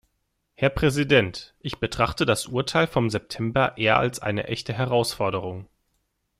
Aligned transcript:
Herr 0.55 0.71
Präsident! 0.71 1.53
Ich 1.59 1.77
betrachte 1.77 2.25
das 2.25 2.47
Urteil 2.47 2.87
vom 2.87 3.11
September 3.11 3.77
eher 3.77 3.99
als 3.99 4.17
eine 4.19 4.45
echte 4.47 4.73
Herausforderung. 4.73 5.67